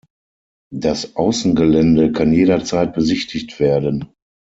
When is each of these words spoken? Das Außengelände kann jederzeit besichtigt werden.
Das 0.73 1.15
Außengelände 1.15 2.11
kann 2.11 2.33
jederzeit 2.33 2.91
besichtigt 2.95 3.59
werden. 3.59 4.07